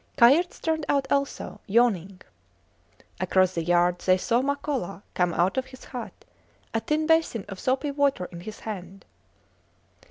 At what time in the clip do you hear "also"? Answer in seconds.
1.11-1.61